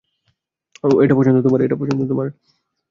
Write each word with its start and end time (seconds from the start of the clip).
ওহ, 0.83 0.93
ওটা 0.95 1.15
পছন্দ 1.17 1.37
তোমার? 2.09 2.27